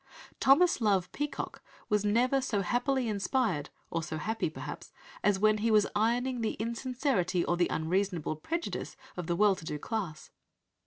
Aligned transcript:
Thomas 0.39 0.81
Love 0.81 1.11
Peacock 1.11 1.61
was 1.87 2.03
never, 2.03 2.41
so 2.41 2.61
happily 2.61 3.07
inspired 3.07 3.69
or 3.91 4.01
so 4.01 4.17
happy 4.17 4.49
perhaps 4.49 4.91
as 5.23 5.37
when 5.37 5.59
he 5.59 5.69
was 5.69 5.85
"ironing" 5.95 6.41
the 6.41 6.53
insincerity 6.53 7.45
or 7.45 7.55
the 7.55 7.69
unreasonable 7.69 8.35
prejudice 8.37 8.97
of 9.15 9.27
the 9.27 9.35
"well 9.35 9.55
to 9.55 9.63
do" 9.63 9.77
class. 9.77 10.31